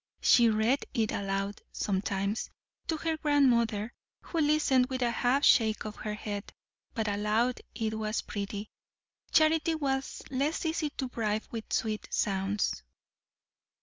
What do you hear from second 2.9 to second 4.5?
her grandmother, who